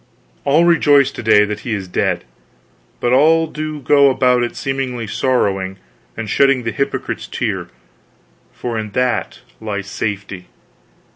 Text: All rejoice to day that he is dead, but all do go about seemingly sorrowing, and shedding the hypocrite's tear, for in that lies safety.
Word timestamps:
All 0.45 0.65
rejoice 0.65 1.11
to 1.11 1.21
day 1.21 1.45
that 1.45 1.59
he 1.59 1.75
is 1.75 1.87
dead, 1.87 2.23
but 2.99 3.13
all 3.13 3.45
do 3.45 3.79
go 3.79 4.09
about 4.09 4.55
seemingly 4.55 5.05
sorrowing, 5.05 5.77
and 6.17 6.27
shedding 6.27 6.63
the 6.63 6.71
hypocrite's 6.71 7.27
tear, 7.27 7.67
for 8.51 8.79
in 8.79 8.89
that 8.93 9.41
lies 9.59 9.85
safety. 9.85 10.47